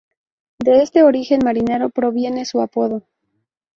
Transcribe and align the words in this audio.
De 0.57 0.81
este 0.81 1.03
origen 1.03 1.41
marinero 1.45 1.91
proviene 1.91 2.45
su 2.45 2.59
apodo. 2.59 3.03